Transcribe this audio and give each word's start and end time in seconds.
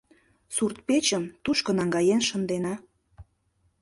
Сурт-печым 0.55 1.23
тушко 1.43 1.71
наҥгаен 1.77 2.21
шындена. 2.29 2.73